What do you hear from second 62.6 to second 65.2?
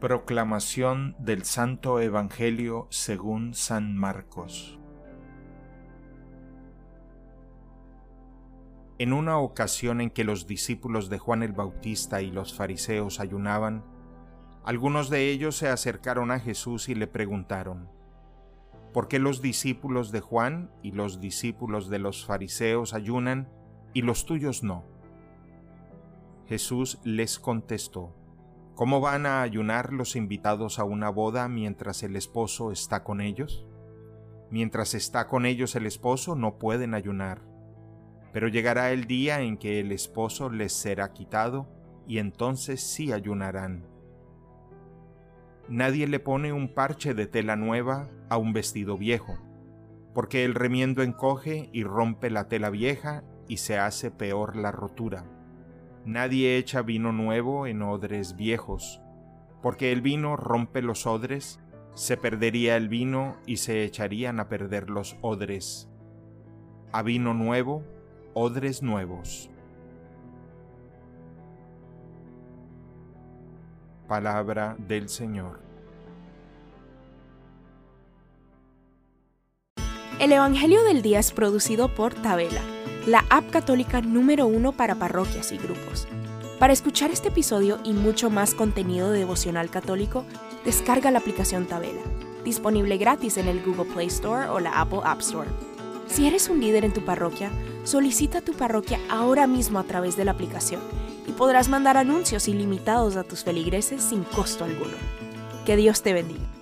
el vino y se echarían a perder los